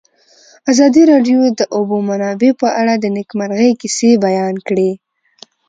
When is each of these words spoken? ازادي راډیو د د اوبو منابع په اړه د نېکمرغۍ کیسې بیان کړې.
ازادي 0.71 1.03
راډیو 1.11 1.39
د 1.49 1.53
د 1.59 1.61
اوبو 1.75 1.95
منابع 2.09 2.51
په 2.61 2.67
اړه 2.81 2.93
د 2.97 3.05
نېکمرغۍ 3.15 3.71
کیسې 3.81 4.09
بیان 4.25 4.55
کړې. 4.67 4.91